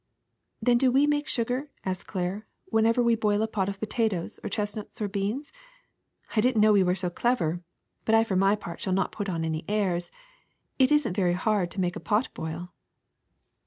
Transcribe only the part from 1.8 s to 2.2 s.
asked